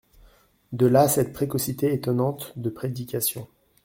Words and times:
De 0.71 0.87
là 0.87 1.07
cette 1.07 1.31
précocité 1.31 1.93
étonnante 1.93 2.57
de 2.57 2.71
prédication. 2.71 3.47